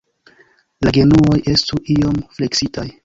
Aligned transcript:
La 0.87 0.93
genuoj 0.97 1.37
estu 1.53 1.83
iom 1.97 2.17
fleksitaj. 2.39 2.87